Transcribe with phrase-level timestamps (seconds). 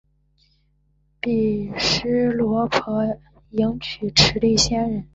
[1.21, 3.05] 毗尸罗婆
[3.51, 5.07] 迎娶持力仙人。